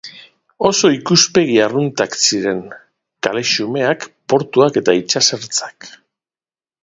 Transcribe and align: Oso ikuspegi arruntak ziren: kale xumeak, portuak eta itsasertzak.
Oso 0.69 0.89
ikuspegi 0.93 1.59
arruntak 1.65 2.15
ziren: 2.21 2.63
kale 3.27 3.43
xumeak, 3.51 4.09
portuak 4.33 4.79
eta 4.83 4.95
itsasertzak. 5.03 5.91